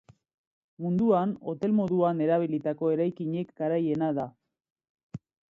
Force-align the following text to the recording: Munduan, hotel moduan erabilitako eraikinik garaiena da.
Munduan, 0.85 1.35
hotel 1.53 1.75
moduan 1.81 2.23
erabilitako 2.29 2.91
eraikinik 2.95 3.53
garaiena 3.61 4.11
da. 4.23 4.27